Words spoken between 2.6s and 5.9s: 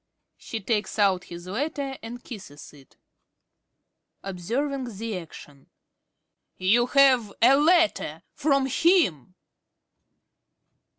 it.) ~Carey~ (observing the action).